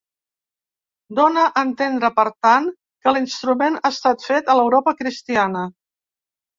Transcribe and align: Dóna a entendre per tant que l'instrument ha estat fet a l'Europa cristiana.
Dóna 1.19 1.43
a 1.49 1.63
entendre 1.67 2.11
per 2.17 2.27
tant 2.47 2.71
que 3.05 3.15
l'instrument 3.17 3.79
ha 3.83 3.87
estat 3.95 4.29
fet 4.33 4.53
a 4.57 4.61
l'Europa 4.61 4.99
cristiana. 5.05 5.67